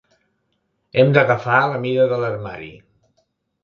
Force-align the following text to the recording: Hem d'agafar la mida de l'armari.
Hem 1.03 1.13
d'agafar 1.19 1.61
la 1.75 1.79
mida 1.87 2.11
de 2.15 2.21
l'armari. 2.25 2.77